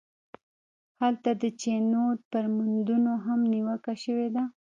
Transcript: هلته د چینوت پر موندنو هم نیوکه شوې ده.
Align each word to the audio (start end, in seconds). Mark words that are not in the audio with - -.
هلته 1.01 1.29
د 1.41 1.43
چینوت 1.61 2.19
پر 2.31 2.45
موندنو 2.55 3.13
هم 3.25 3.39
نیوکه 3.51 3.93
شوې 4.03 4.27
ده. 4.35 4.43